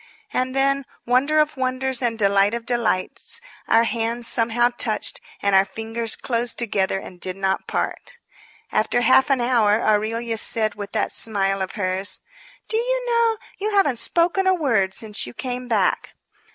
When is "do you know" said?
12.67-13.37